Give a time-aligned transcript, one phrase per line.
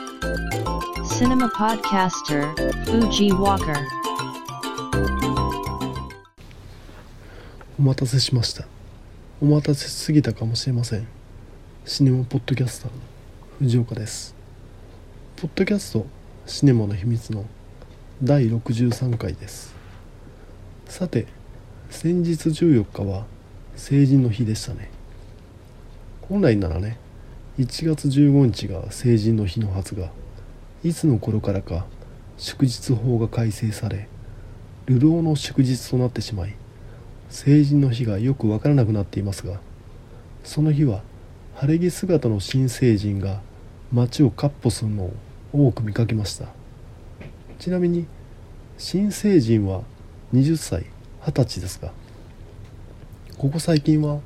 [1.04, 2.56] Cinema Podcaster
[2.86, 3.76] Fuji Walker.
[7.78, 8.66] お待たせしました
[9.42, 11.06] お待たせしすぎたかもしれません
[11.84, 12.98] シネマポッドキャスターの
[13.60, 14.34] 藤岡です
[15.36, 17.46] ポッドキャストシネマの秘密の
[18.22, 19.74] 第63回です。
[20.86, 21.26] さて
[21.90, 23.26] 先日14日は
[23.76, 24.92] 成人の日でしたね。
[26.28, 26.98] 本来ならね
[27.60, 30.10] 1月15日が成人の日のはずが
[30.84, 31.86] いつの頃からか
[32.38, 34.08] 祝日法が改正され
[34.88, 36.56] 流浪の祝日となってしまい
[37.30, 39.60] 成人の日がよくわからなくなっていますが
[40.44, 41.04] その日は
[41.56, 43.42] 晴れ着姿の新成人が
[43.92, 45.14] 街を闊歩するのを
[45.54, 46.48] 多く見かけました。
[47.60, 48.08] ちなみに
[48.78, 49.84] 新成人は
[50.34, 50.88] 20歳
[51.22, 51.94] 20歳ですが
[53.38, 54.20] ここ最近は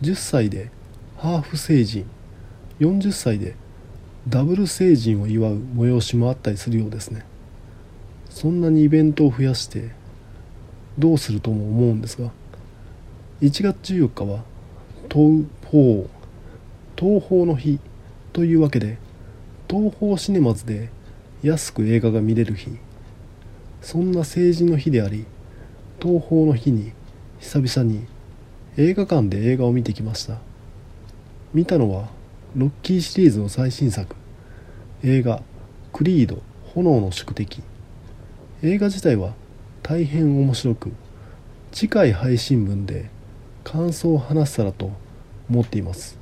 [0.00, 0.70] 10歳で
[1.18, 2.06] ハーフ成人
[2.78, 3.54] 40歳で
[4.28, 7.24] ダブル成人を祝う催しもあったりするようですね。
[8.30, 9.90] そんなにイベントを増やして
[10.98, 12.30] どうするとも思うんですが
[13.40, 14.44] 1月14日は
[15.10, 16.08] 東宝
[16.96, 17.80] 東宝の日
[18.32, 18.98] というわけで
[19.70, 20.90] 東宝シネマズで
[21.44, 22.76] 安く映画が見れる日。
[23.80, 25.26] そんな成人の日であり
[26.02, 26.90] 東宝の日に
[27.38, 28.04] 久々に
[28.76, 30.38] 映画館で映画を見てきました。
[31.54, 32.08] 見たのは
[32.56, 34.16] ロッキーシリーズの最新作。
[35.04, 35.40] 映画
[35.94, 36.42] 「クリード
[36.74, 37.62] 炎の宿敵」
[38.64, 39.34] 映画自体は
[39.84, 40.92] 大変面白く
[41.70, 43.08] 次回配信分で
[43.62, 44.90] 感想を話せたらと
[45.48, 46.18] 思っています。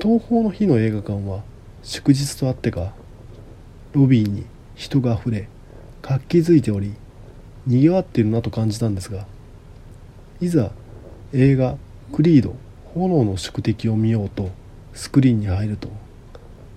[0.00, 1.44] 東宝の日の映画館は
[1.82, 2.92] 祝日とあってか
[3.92, 5.48] ロビーに人があふれ
[6.00, 6.94] 活気づいており
[7.66, 9.26] 賑わっているなと感じたんですが
[10.40, 10.70] いざ
[11.32, 11.76] 映画
[12.14, 12.54] 「クリード
[12.94, 14.50] 炎の宿敵」を見ようと
[14.92, 15.88] スクリーンに入ると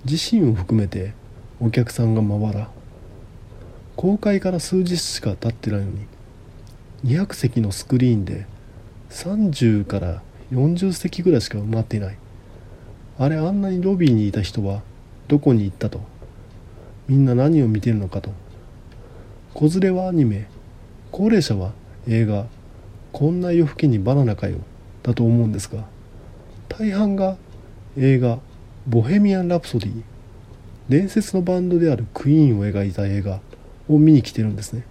[0.05, 1.13] 自身を含めて
[1.59, 2.69] お客さんがまばら
[3.95, 6.07] 公開から数日しか経ってないのに
[7.05, 8.47] 200席のスクリーンで
[9.09, 12.17] 30から40席ぐらいしか埋まっていない。
[13.17, 14.81] あれあんなにロビーにいた人は
[15.27, 16.01] どこに行ったと。
[17.07, 18.31] みんな何を見てるのかと。
[19.53, 20.47] 子連れはアニメ。
[21.11, 21.71] 高齢者は
[22.07, 22.45] 映画。
[23.11, 24.57] こんな夜更けにバナナかよ。
[25.03, 25.85] だと思うんですが。
[26.69, 27.37] 大半が
[27.97, 28.39] 映画
[28.87, 30.01] 「ボヘミアン・ラプソディ」
[30.89, 33.39] 伝説のバンドであるクイーンを描いた映画。
[33.87, 34.85] を見に来てるんですね。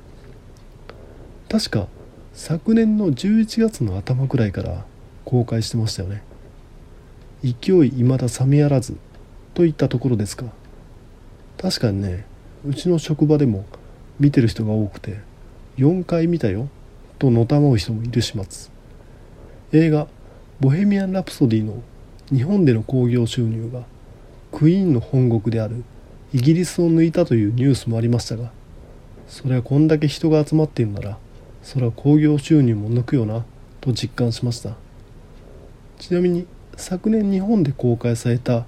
[1.49, 1.87] 確か
[2.33, 4.85] 昨年の11月の頭くらいから
[5.25, 6.23] 公開してましたよね。
[7.43, 8.97] 勢い未だ冷めやらず。
[9.55, 10.47] といったところですか。
[11.57, 12.27] 確かにね
[12.67, 13.65] うちの職場でも
[14.21, 15.21] 見てる人が多くて
[15.79, 16.69] 4回見たよ
[17.19, 18.71] とのたまう人もいる始末。
[19.73, 20.09] 映画
[20.61, 21.83] 「ボヘミアン・ラプソディ」の
[22.33, 23.85] 日本での興行収入が
[24.53, 25.85] クイーンの本国である
[26.33, 28.53] イギリスを抜いたというニュースもありましたが
[29.27, 31.19] それはこんだけ人が集まっているなら
[31.63, 33.45] それは興行収入も抜くよな
[33.81, 34.77] と実感しました。
[35.99, 38.67] ちなみに昨年日本で公開された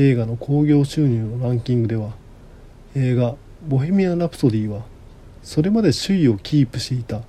[0.00, 2.12] 映画の興行収入のランキングでは
[2.94, 3.34] 映画
[3.66, 4.84] 「ボヘミアン・ラプソディ」は
[5.42, 7.22] それまで首位をキープしていた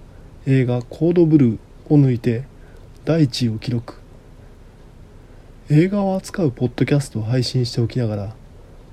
[0.45, 1.57] 映画「コードブルー」
[1.89, 2.43] を抜いて
[3.05, 3.95] 第1位を記録。
[5.71, 8.35] 映画を扱うポッドキャストを配信しておきながら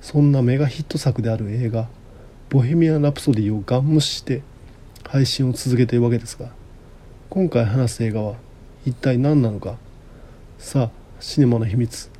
[0.00, 1.90] そんなメガヒット作である映画
[2.48, 4.40] 「ボヘミアン・ラプソディ」をガン無視して
[5.04, 6.50] 配信を続けているわけですが
[7.28, 8.36] 今回話す映画は
[8.86, 9.76] 一体何なのか。
[10.58, 12.15] さあシネマの秘密。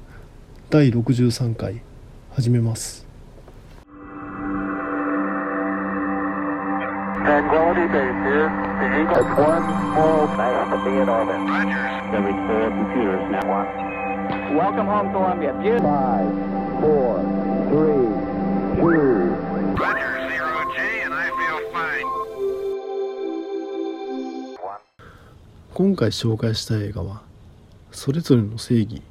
[25.73, 27.23] 今回紹介した映画は
[27.93, 29.03] 「それぞれの正義」。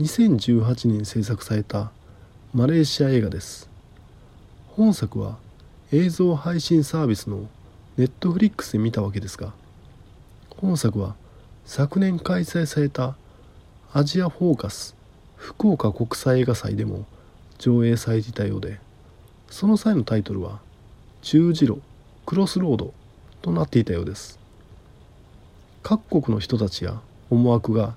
[0.00, 1.92] 2018年制作された
[2.54, 3.68] マレーシア映画です。
[4.68, 5.36] 本作は
[5.92, 7.46] 映像配信サービスの
[7.98, 9.52] ネットフリックスで見たわけですが
[10.56, 11.14] 本作は
[11.66, 13.16] 昨年開催された
[13.92, 14.96] アジアフォーカス
[15.36, 17.04] 福岡国際映画祭でも
[17.58, 18.80] 上映されていたようで
[19.50, 20.60] その際のタイトルは
[21.20, 21.82] 「十字路
[22.24, 22.94] クロスロード」
[23.42, 24.38] となっていたようです。
[25.82, 26.98] 各国の人たちや
[27.28, 27.94] 思惑が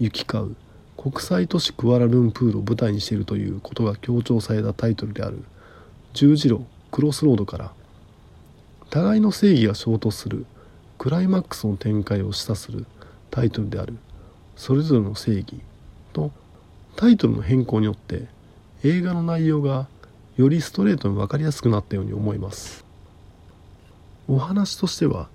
[0.00, 0.56] 行き交う
[0.98, 5.44] 国際都市クアラルンプールを舞台にしているということが強調されたタイトルである。
[6.12, 7.72] 十字路クロスロードから。
[8.90, 10.44] 互いの正義が衝突する
[10.96, 12.86] クライマックスの展開を示唆する
[13.30, 13.98] タイトルである
[14.56, 15.60] 「それぞれの正義」
[16.12, 16.32] と
[16.96, 18.26] タイトルの変更によって
[18.82, 19.86] 映画の内容が
[20.36, 22.84] よりストレートに分かりやすくなったように思います。
[24.26, 25.28] お話としては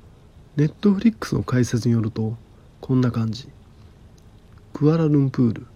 [0.56, 2.36] ネットフリックスの解説によると
[2.82, 3.50] こんな感じ。
[4.74, 5.68] クアラルンプール。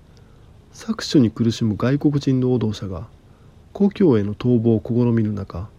[0.74, 3.08] 搾取に苦しむ外国人労働者が
[3.72, 5.70] 故郷への逃亡を試みる中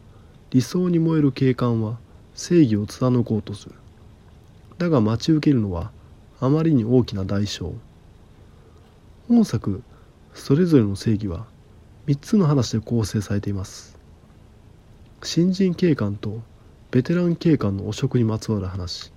[0.50, 1.98] 理想に燃える警官は
[2.34, 3.74] 正義を貫こうとする。
[4.78, 5.90] だが待ち受けるのは
[6.38, 7.72] あまりに大きな代償。
[9.26, 9.82] 本作
[10.32, 11.46] それぞれの正義は
[12.06, 13.98] 3つの話で構成されています。
[15.24, 16.40] 新人警官と
[16.92, 19.12] ベテラン警官の汚職にまつわる話。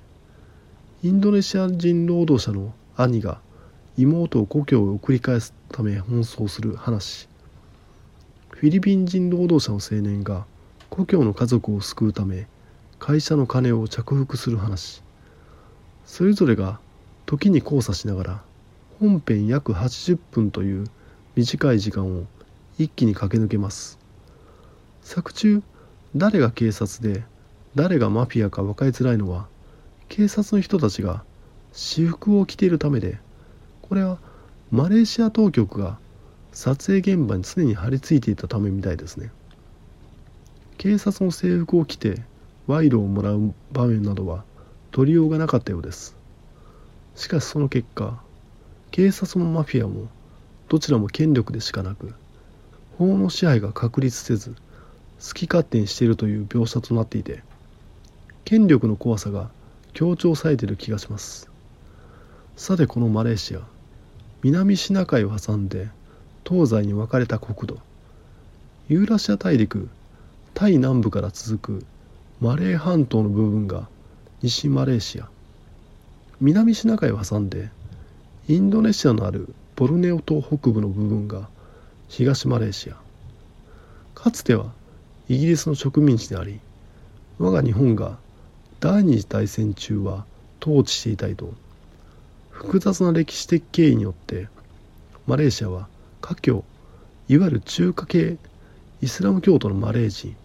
[1.03, 3.39] インドネシア人労働者の兄が
[3.97, 7.27] 妹を故郷へ送り返すため奔走する話。
[8.49, 10.45] フィリピン人労働者の青年が
[10.89, 12.47] 故郷の家族を救うため
[12.99, 15.03] 会社の金を着服する話。
[16.05, 16.79] それぞれが
[17.25, 18.43] 時に交差しながら
[18.99, 20.87] 本編約80分という
[21.35, 22.23] 短い時間を
[22.77, 23.99] 一気に駆け抜けます。
[25.01, 25.61] 作中
[26.15, 27.23] 誰が警察で
[27.75, 29.47] 誰がマフィアか分かりづらいのは
[30.07, 31.23] 警察の人たちが
[31.73, 33.19] 私服を着ているためで
[33.91, 34.19] これは
[34.71, 35.99] マレーシア当局が
[36.53, 39.31] 撮影現場に常に張り付いていたためみたいですね。
[40.77, 42.21] 警察の制服を着て
[42.67, 44.45] 賄賂をもらう場面などは
[44.91, 46.15] 取りようがなかったようです。
[47.17, 48.17] しかしその結果
[48.91, 50.07] 警察もマフィアも
[50.69, 52.13] どちらも権力でしかなく
[52.97, 54.51] 法の支配が確立せず
[55.19, 57.43] 好き勝手にしているという描写となっていて
[58.45, 59.49] 権力の怖さが
[59.91, 61.51] 強調されている気がします。
[62.55, 63.80] さてこのマレーシア。
[64.43, 65.87] 南シナ海を挟んで
[66.47, 67.77] 東西に分かれた国土。
[68.89, 69.87] ユーラシア大陸
[70.55, 71.85] タイ南部から続く
[72.39, 73.87] マレー半島の部分が
[74.41, 75.29] 西マレーシア。
[76.39, 77.69] 南シナ海を挟んで
[78.47, 81.47] インドネシアのあるボルネオ島北部の部分が
[82.07, 82.95] 東マレーシア。
[84.15, 84.73] かつては
[85.29, 86.59] イギリスの植民地であり
[87.37, 88.17] 我が日本が
[88.79, 90.25] 第二次大戦中は
[90.59, 91.53] 統治していたりと。
[92.61, 94.47] 複雑な歴史的経緯によって
[95.25, 95.87] マレーシアは
[96.21, 96.63] 華僑
[97.27, 98.37] いわゆる中華系
[99.01, 100.35] イスラム教徒のマレー人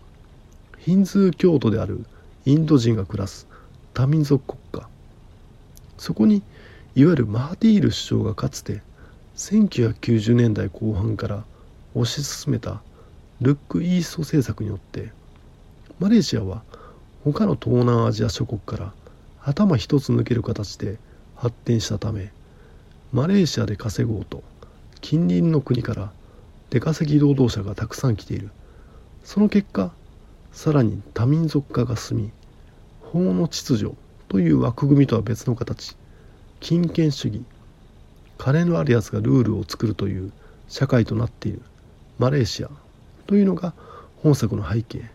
[0.79, 2.07] ヒンズー教徒である
[2.47, 3.47] インド人が暮らす
[3.93, 4.89] 多民族国家。
[5.99, 6.43] そこに
[6.95, 8.81] いわゆるマハティール首相がかつて
[9.37, 11.45] 1990年代後半から
[11.95, 12.81] 推し進めた
[13.43, 15.13] ルック・イースト政策によって
[16.01, 16.63] マレーシアは
[17.25, 18.93] 他の東南アジア諸国から
[19.43, 20.99] 頭一つ抜ける形で
[21.37, 22.33] 発展したため
[23.13, 24.43] マレーシアで稼ごうと
[25.01, 26.11] 近隣の国から
[26.71, 28.51] 出稼ぎ労働者がたくさん来ている。
[29.23, 29.93] その結果
[30.53, 32.31] さらに多民族化が進み
[33.01, 33.95] 法の秩序
[34.29, 35.97] という枠組みとは別の形
[36.61, 37.45] 金権主義
[38.39, 40.33] 金のあるやつがルールを作るという
[40.69, 41.63] 社会となっている
[42.19, 42.71] マレーシア
[43.27, 43.75] というのが
[44.23, 45.11] 本作の背景。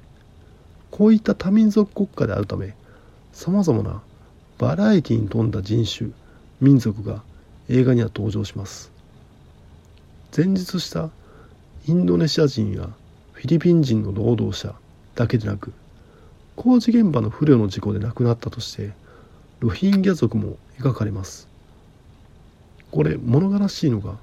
[0.92, 2.76] こういった多民族国家であるため
[3.32, 4.02] さまざまな
[4.62, 6.12] バラエティに富んだ人種
[6.60, 7.24] 民族が
[7.68, 8.92] 映画には登場します。
[10.38, 11.10] 前日した
[11.88, 12.88] インドネシア人や
[13.34, 14.76] フィリピン人の労働者
[15.16, 15.74] だけでなく
[16.56, 18.92] 工事現場の不慮の事故で亡くなったとして
[19.62, 21.48] ロヒンギャ族も描かれます。
[22.92, 24.18] これ物悲しいのが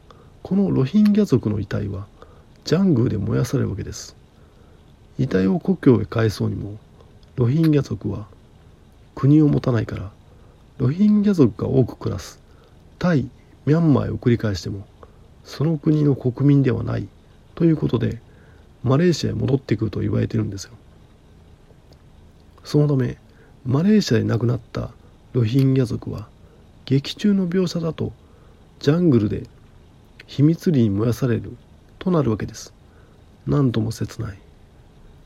[0.45, 2.07] このロヒンギャ族の遺体は
[2.64, 4.14] ジャングルで燃やされるわけです。
[5.18, 6.78] 遺体を故郷へ返そうにも
[7.35, 8.28] ロヒンギャ族は
[9.16, 10.12] 国を持たないから
[10.78, 12.40] ロヒンギャ族が多く暮らす。
[12.99, 13.28] タイ
[13.66, 14.87] ミャンマーへ送り返しても
[15.44, 17.08] その国の国民ではない
[17.54, 18.20] ということで
[18.82, 20.73] マレーシアへ戻ってくると言われてるんですよ。
[22.64, 23.18] そのため
[23.66, 24.90] マレーシアで亡くなった
[25.32, 26.28] ロヒンギャ族は
[26.87, 28.12] 劇中の描写だと
[28.78, 29.44] ジャングルで
[30.26, 31.56] 秘密裏に燃やされる
[31.99, 32.73] となるわけです。
[33.47, 34.38] 何とも切ない。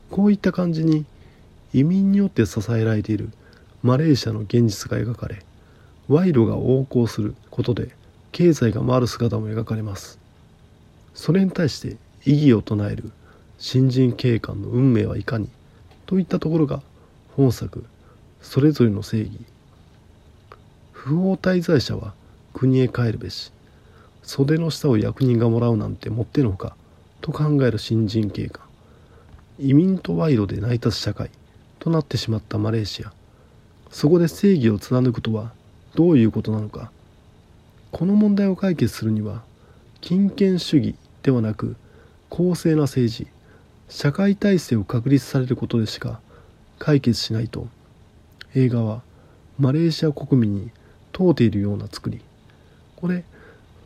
[0.09, 1.05] こういった感じに
[1.73, 3.29] 移民によって支えられている
[3.83, 5.43] マレーシアの現実が描かれ
[6.07, 7.89] 賄賂が横行することで
[8.31, 10.17] 経済が回る姿も描かれます。
[11.13, 13.11] それに対して異議を唱える
[13.59, 15.49] 新人警官の運命はいかに
[16.05, 16.81] といったところが
[17.35, 17.85] 本作
[18.41, 19.31] それぞれの正義。
[20.93, 22.13] 不法滞在者は
[22.53, 23.51] 国へ帰るべし
[24.23, 26.75] 袖の下を役人がもらうなんてもってのほか
[27.19, 28.65] と考える新人警官。
[29.59, 31.29] 移民と賄賂で成り立つ社会
[31.79, 33.11] となってしまったマレーシア。
[33.93, 35.53] そこで正義を貫くとは
[35.93, 36.91] どういうことなのか。
[37.91, 39.43] この問題を解決するには
[40.01, 41.75] 金権主義ではなく
[42.27, 43.27] 公正な政治
[43.89, 46.19] 社会体制を確立されることでしか
[46.79, 47.67] 解決しないと
[48.55, 49.03] 映画は
[49.59, 50.71] マレーシア国民に
[51.11, 52.19] 問うているような作り。
[52.95, 53.23] これ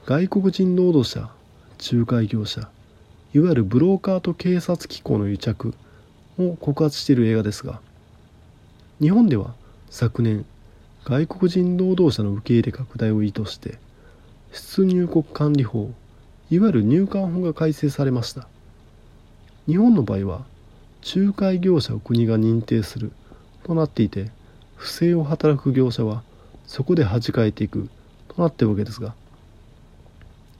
[0.05, 1.29] 外国人労働者
[1.91, 2.69] 仲介業者
[3.33, 5.73] いわゆるブローカーと警察機構の癒着
[6.39, 7.81] を告発している映画ですが
[9.01, 9.53] 日本では
[9.89, 10.45] 昨年
[11.05, 13.79] 外国人労働者の受け入れ拡大を意図して
[14.51, 15.91] 出入国管理法
[16.49, 18.47] いわゆる入管法が改正されました。
[19.67, 20.45] 日本の場合は
[21.15, 23.11] 仲介業者を国が認定する
[23.63, 24.31] となっていて
[24.75, 26.23] 不正を働く業者は
[26.65, 27.89] そこで弾かれていく
[28.29, 29.13] となってるわけですが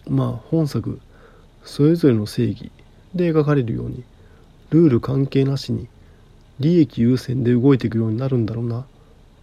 [0.09, 0.99] まあ本作
[1.63, 2.71] それぞれの正義
[3.15, 4.03] で描かれるように
[4.71, 5.87] ルール関係なしに
[6.59, 8.85] 利益優先で動いていくようになるんだろうな。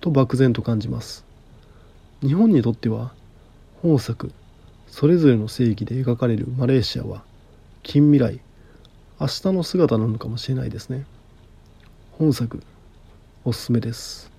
[0.04, 1.25] と漠然と感じます
[2.20, 3.14] 日本にとっては
[3.80, 4.32] 本作
[4.87, 7.23] それぞれの正義で描かれるマレーシアは
[7.82, 8.40] 近未来
[9.18, 11.06] 明日の姿なのかもしれないですね
[12.12, 12.62] 本作
[13.46, 14.30] おすすめです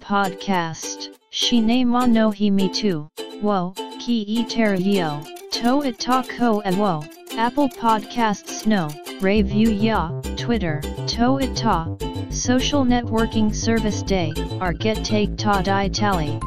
[0.00, 1.10] Podcast.
[1.30, 3.06] Shine mo no hi me too.
[3.40, 5.22] Wo, ki e teravio.
[5.52, 7.04] To itako e wo.
[7.38, 8.88] Apple Podcasts no.
[9.20, 10.10] Review ya.
[10.40, 10.80] Twitter.
[11.06, 11.84] To ita.
[12.30, 14.32] Social networking service day.
[14.58, 16.40] Our get take ta di tally.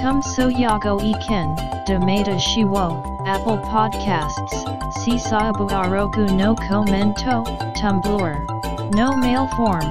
[0.00, 1.56] Come so yago e ken.
[1.84, 3.02] Demata shiwo.
[3.26, 4.54] Apple Podcasts.
[5.02, 7.44] Sisabu arogu no commento.
[7.74, 8.94] Tumblr.
[8.94, 9.88] No mail form.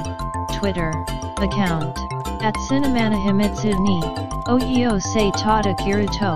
[0.58, 0.92] Twitter.
[1.40, 2.00] Account.
[2.42, 4.00] At Cinemanahimitsu ni.
[4.48, 6.34] Oyo se tada kiruto.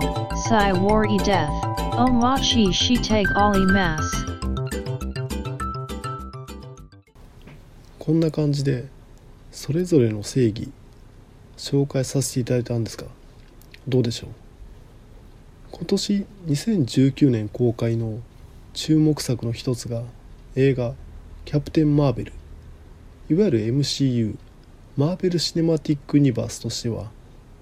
[0.50, 1.53] Sai war e death.
[1.96, 4.23] Omachi shiteg ali mas.
[8.05, 8.89] こんな感じで
[9.53, 10.69] それぞれの正義
[11.55, 13.05] 紹介させていただいたんですが
[13.88, 14.29] どうでしょう？
[15.72, 18.19] 今年2019年公開の
[18.74, 20.03] 注目作の一つが
[20.57, 20.95] 映画
[21.45, 22.33] 「キャプテン・マーベル」
[23.31, 24.36] いわゆる MCU
[24.98, 27.10] マーベル・シネマティック・ユニバースとしては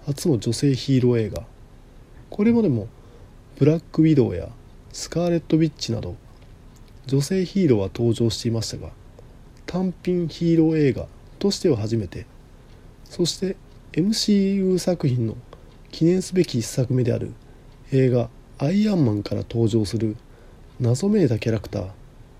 [0.08, 1.46] 初の女性ヒーロー映画。
[2.32, 2.88] これまでも
[3.60, 4.50] ブラック・ウィドウや
[4.92, 6.16] スカーレット・ウィッチなど
[7.06, 8.90] 女性ヒーローは登場していましたが
[9.72, 11.08] 単品ヒーロー映画
[11.40, 12.26] としては初めて。
[13.06, 13.56] そして
[13.94, 15.38] MCU 作品の
[15.92, 17.32] 記念すべき一作目である
[17.94, 20.18] 映画「アイアンマン」から登場する
[20.82, 21.90] 謎めいたキャラクター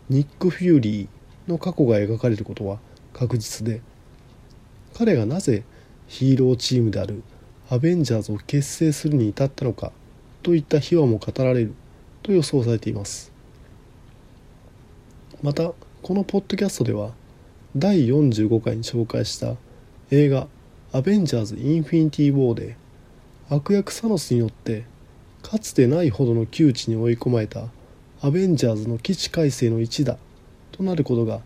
[0.10, 2.80] ニック・フューリーの過去が描かれることは
[3.14, 3.82] 確実で
[4.94, 5.64] 彼がなぜ
[6.08, 7.24] ヒーローチームである
[7.70, 9.94] アベンジャーズを結成するに至ったのか
[10.44, 11.74] といった秘話も語られる
[12.24, 13.32] と予想されています。
[15.42, 17.21] またこのポッドキャストでは
[17.78, 19.56] 第45回に紹介した
[20.10, 20.50] 映画
[20.92, 22.76] 「アベンジャーズ・インフィニティ・ウォー」で
[23.50, 24.84] 悪役サノスによって
[25.42, 27.70] かつてないほどの窮地に追い込まれた
[28.22, 30.18] アベンジャーズの基地改正の一打
[30.74, 31.40] となることが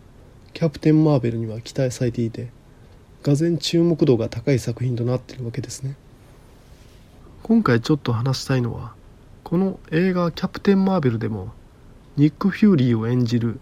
[0.52, 2.48] キャプテン・マーベルには期待されていて
[3.22, 5.94] がぜ注目度が高い作品となっているわけですね。
[7.44, 8.94] 今回ちょっと話したいのは
[9.44, 11.52] この映画「キャプテン・マーベル」でも
[12.16, 13.60] ニック・フューリーを演じる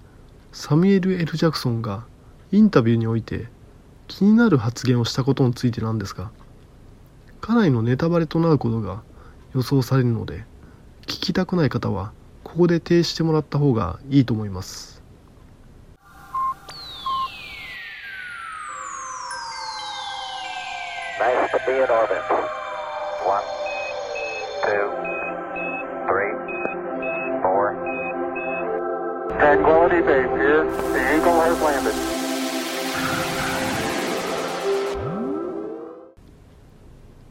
[0.53, 2.07] サミュエル・エル・ジャクソンが
[2.55, 3.49] インタビューにおいて
[4.07, 6.31] 気になる発言をしたことについてなんですが
[7.41, 9.03] かなりのネタバレとなることが
[9.57, 10.45] 予想されるので
[11.03, 12.13] 聞きたくない方は
[12.45, 15.03] ここで停止してもらった方がいいと思います
[29.35, 30.65] Tranquility Base here.
[30.95, 32.04] The Eagle has landed.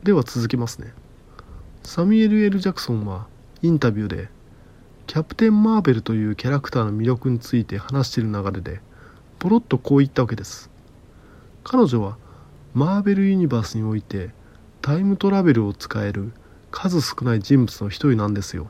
[0.04, 0.94] では続きますね。
[1.84, 3.26] サミュエル・エル・ジャクソンは
[3.62, 4.28] インタビューで
[5.08, 8.82] キャプテン・マーベルというキャラクターの魅力について話している流れで
[9.40, 10.70] ポロッとこう言ったわけです。
[11.64, 12.18] 彼女は
[12.74, 14.32] マーベル・ユニバースにおいて
[14.82, 16.34] タイムトラベルを使える
[16.70, 18.68] 数少ない人物の一人なんですよ。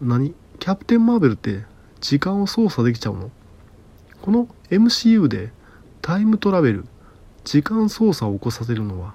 [0.00, 1.64] 何キャプテン・マーベルって
[2.00, 3.32] 時間を操作できちゃうの？
[4.22, 5.50] この MCU で
[6.00, 6.84] タイムトラベル
[7.42, 9.14] 時間操作を起こさせるのは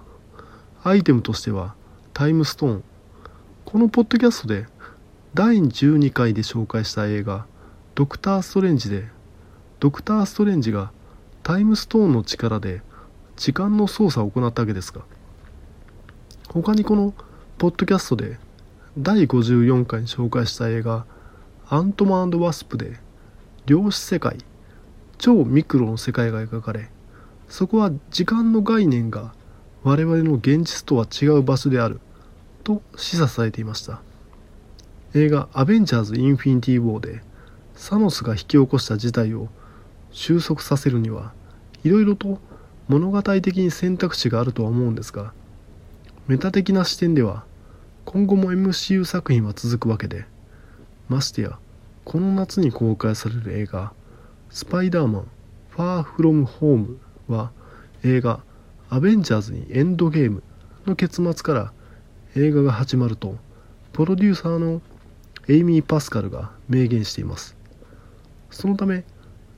[0.86, 1.76] アイテムとしては
[2.14, 2.84] タイムストーン。
[3.64, 4.66] このポッドキャストで
[5.34, 7.46] 第12回で紹介した映画
[7.96, 9.08] ドクター・ストレンジで
[9.80, 10.92] ドクター・ストレンジが
[11.42, 12.82] タイムストーンの力で
[13.38, 15.02] 時間の操作を行ったわけですが
[16.50, 17.14] 他にこの
[17.58, 18.38] ポッドキャストで
[18.98, 21.06] 第54回に紹介した映画
[21.68, 23.00] アントマンワスプで
[23.66, 24.38] 量子世界
[25.18, 26.90] 超ミクロの世界が描かれ
[27.48, 29.34] そこは時間の概念が
[29.84, 32.00] 我々の現実とは違う場所である。
[32.64, 34.02] と示唆されていました。
[35.14, 37.22] 映画「アベンジャーズ・インフィニティ・ウォー」で
[37.76, 39.48] サノスが引き起こした事態を
[40.12, 41.34] 収束させるには
[41.84, 42.40] いろいろと
[42.88, 45.34] 物語的に選択肢があるとは思うんですが
[46.28, 47.44] メタ的な視点では
[48.06, 50.26] 今後も MCU 作品は続くわけで
[51.10, 51.60] ましてや
[52.06, 53.94] この夏に公開される映画
[54.50, 55.28] 「スパイダーマン
[55.70, 56.98] ファーフロムホーム
[57.28, 57.52] は
[58.04, 58.40] 映画
[58.94, 60.44] 「アベンジャーズにエンドゲーム」
[60.86, 61.74] の結末から
[62.36, 63.40] 映画が始まると
[63.92, 64.84] プロデューサーの
[65.48, 67.58] エイミー・パスカルが明言しています。
[68.52, 69.04] そのため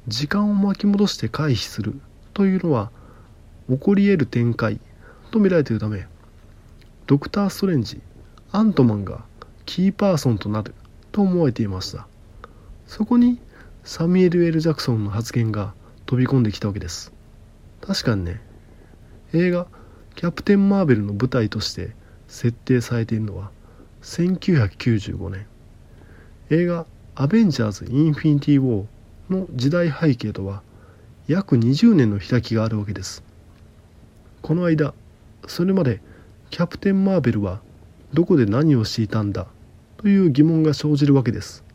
[0.08, 2.00] 時間を巻き戻して回避する
[2.34, 2.92] というのは
[3.70, 4.80] 起こり得る展開
[5.32, 6.08] と見られているため
[7.06, 8.00] ドクター・ストレンジ
[8.54, 9.25] アントマンが
[9.65, 10.74] キーパーソンとなる
[11.12, 12.08] と思われていました。
[12.88, 13.42] そこに
[13.84, 15.74] サミュエル・エル・ジャクソンの発言が
[16.06, 17.12] 飛び込んできたわけです。
[17.82, 18.45] 確かにね
[19.36, 19.68] 映画
[20.15, 21.94] 「キャプテン・マーベル」の舞台として
[22.30, 23.51] 設定されているのは
[24.01, 25.46] 1995年
[26.50, 28.86] 映画「アベンジャーズ・インフィニティ・ウォー」
[29.30, 30.62] の時代背景とは
[31.27, 33.24] 約20年の開きがあるわけです。
[34.42, 34.94] この間
[35.48, 36.01] それまで
[36.50, 37.62] キャプテン・マーベルは
[38.13, 39.48] どこで何をしていたんだ
[39.98, 41.65] という疑問が生じるわけです。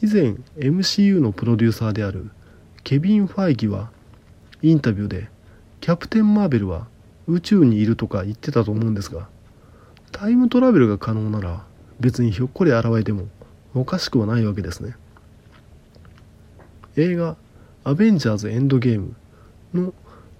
[0.00, 2.30] 以前 MCU のプロデューサーである
[2.84, 3.90] ケビン・ファイギは
[4.60, 5.31] インタビューで
[5.82, 6.86] キャプテン・マーベルは
[7.26, 9.28] 宇宙にいるとか言ってたと思うんですが
[10.12, 11.64] タイムトラベルが可能なら
[11.98, 13.26] 別にひょっこり現れても
[13.74, 14.94] おかしくはないわけですね。
[16.94, 17.36] 映画
[17.82, 19.16] 「アベンジャーズ・エンドゲーム」
[19.74, 19.92] の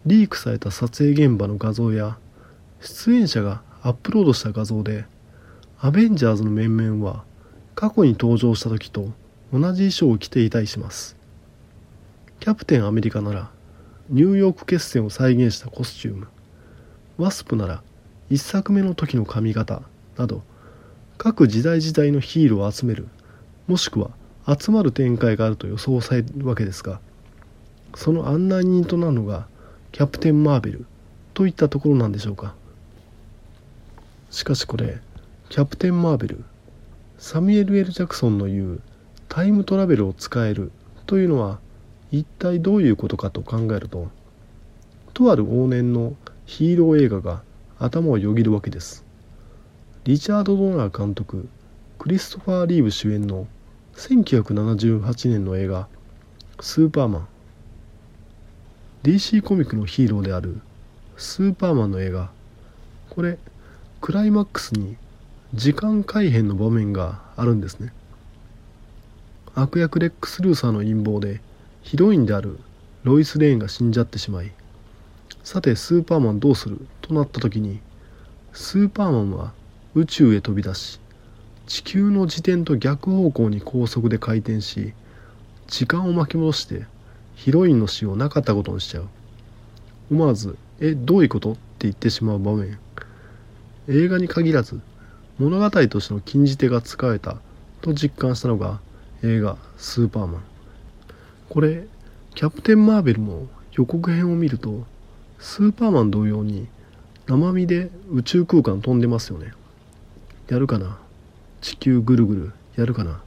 [0.07, 2.19] リークされた撮影現場の画像や
[2.81, 5.07] 出演者がアップロードした画像で
[5.81, 7.25] アベンジャーズの面々は
[7.75, 9.11] 過去に登場した時と
[9.53, 11.17] 同じ衣装を着ていたりします。
[12.39, 13.51] キャプテンアメリカなら
[14.11, 16.29] ニューヨーク決戦を再現したコスチューム。
[17.19, 17.83] ワスプなら
[18.31, 19.83] 1作目の時の髪型
[20.17, 20.43] など
[21.19, 23.07] 各時代時代のヒーローを集める
[23.69, 24.11] もしくは
[24.59, 27.01] 集まる展開があると予想されるわけですが
[27.95, 29.47] その案内人となるのが
[29.93, 30.87] キャプテン・マーベル
[31.35, 32.55] といったところなんでしょうか。
[34.31, 34.99] しかしこれ
[35.51, 36.45] キャプテン・マーベル
[37.19, 38.81] サミュエル・エル・ジャクソンの言う
[39.29, 40.73] タイムトラベルを使える
[41.07, 41.61] というのは
[42.13, 44.09] 一体どういうことかと考えると
[45.15, 47.43] とある往年のヒーロー映画が
[47.79, 49.05] 頭をよぎるわけです。
[50.05, 51.49] リチャード・ドナー監督
[51.99, 53.47] クリストファー・リーブ主演の
[53.95, 55.89] 1978年の映画
[56.61, 57.29] 「スーパーマン」
[59.05, 60.61] DC コミックのヒーローである
[61.17, 62.31] スーパーマンの映画。
[63.09, 63.39] これ
[64.03, 64.97] クライマックスに
[65.55, 67.93] 時間改変の場面があるんですね。
[69.55, 71.41] 悪役レックス・ルーサーの陰謀で
[71.83, 72.59] ヒロインである
[73.05, 74.53] ロイス・レーンが死んじゃってしまい
[75.43, 76.87] さてスーパーマンどうする？
[77.01, 77.81] となった時に
[78.53, 79.53] スーパーマンは
[79.95, 81.01] 宇宙へ飛び出し
[81.67, 84.95] 地球の自転と逆方向に高速で回転し
[85.67, 86.87] 時間を巻き戻して
[87.35, 89.09] ヒロインの死をなかったことにしちゃう。
[90.11, 92.79] 思わず「えどういうこと?」って言ってしまう場面。
[93.89, 94.81] 映画に限らず
[95.39, 97.39] 物語としての禁じ手が使えた
[97.81, 98.81] と実感したのが
[99.25, 100.43] 映画「スーパーマン」
[101.53, 101.85] これ
[102.35, 104.87] キャプテン・マーベルも予告編を見ると
[105.39, 106.67] スーパーマン同様に
[107.27, 109.53] 生身で宇宙空間飛んでますよね。
[110.49, 110.99] やるかな？
[111.61, 113.21] 地球ぐるぐるやるかな？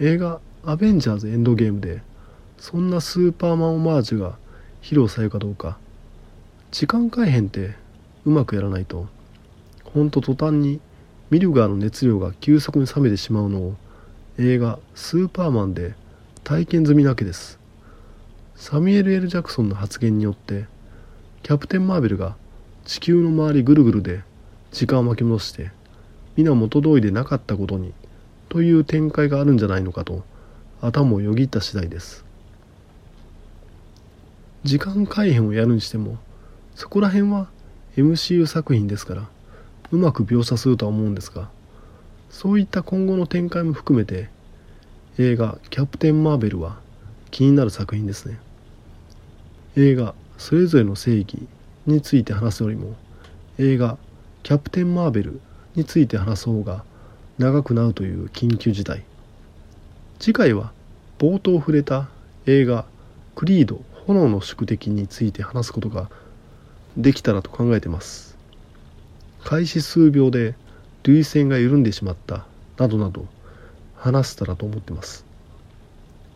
[0.00, 2.00] 映画「アベンジャーズ・エンドゲーム」で
[2.56, 4.38] そんなスーパーマンオマージュが
[4.80, 5.76] 披露されるかどうか。
[6.70, 7.74] 時間改変って
[8.24, 9.08] うまくやらないと。
[9.84, 10.80] ほんと途端に
[11.28, 13.74] ミルガーの熱量が急速に冷めてしまうのを
[14.38, 15.94] 映画「スーパーマン」で
[16.46, 17.58] 体験済みなわけです。
[18.54, 20.66] サミュエル・エル・ジャクソンの発言によって
[21.42, 22.36] キャプテン・マーベルが
[22.84, 24.22] 地球の周りぐるぐるで
[24.70, 25.72] 時間を巻き戻して
[26.36, 27.92] 皆元通りでなかったことに
[28.48, 30.22] という展開があるんじゃないのかと
[30.80, 32.24] 頭をよぎった次第です。
[34.62, 36.16] 時間改変をやるにしても
[36.76, 37.48] そこら辺は
[37.96, 39.28] MCU 作品ですから
[39.90, 41.50] うまく描写するとは思うんですが
[42.30, 44.35] そういった今後の展開も含めて
[45.18, 46.78] 映画「キャプテン・マーベル」は
[47.30, 48.38] 気になる作品ですね。
[49.74, 51.48] 映画「それぞれの正義」
[51.86, 52.94] について話すよりも
[53.58, 53.96] 映画
[54.42, 55.40] 「キャプテン・マーベル」
[55.74, 56.84] について話す方が
[57.38, 59.04] 長くなるという緊急事態。
[60.18, 60.72] 次回は
[61.18, 62.08] 冒頭触れた
[62.44, 62.84] 映画
[63.36, 66.10] 「クリード炎の宿敵」について話すことが
[66.94, 68.36] できたらと考えてます。
[69.44, 70.54] 開始数秒で
[71.04, 72.44] 涙腺が緩んでしまった
[72.76, 73.26] などなど
[74.06, 75.24] 話せたらと思ってます。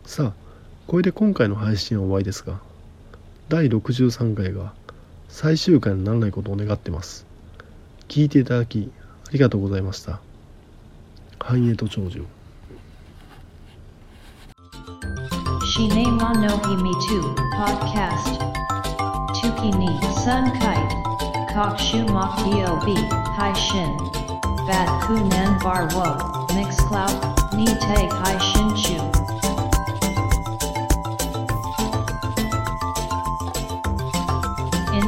[0.04, 0.32] さあ
[0.88, 2.58] これで今回の配信は終わりですが
[3.48, 4.72] 第63回が
[5.28, 7.26] 最終回にならないことを願ってます。
[8.08, 8.90] 聞いていただき
[9.28, 10.20] ありがとうございました。
[11.38, 12.24] 繁栄と長寿。
[15.64, 19.86] シネマノヒミトゥポッドキャストトゥキニ
[20.24, 22.96] サンカイト各種マフィオビ
[23.36, 23.96] 配信
[24.66, 28.96] バックナンバーワーミックスクラウド Ni Hai Shin Chu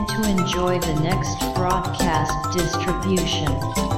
[0.09, 3.92] to enjoy the next broadcast distribution.